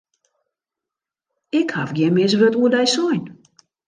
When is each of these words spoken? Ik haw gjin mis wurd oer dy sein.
Ik 1.59 1.67
haw 1.75 1.89
gjin 1.95 2.13
mis 2.15 2.33
wurd 2.39 2.55
oer 2.61 2.71
dy 2.75 2.85
sein. 2.95 3.23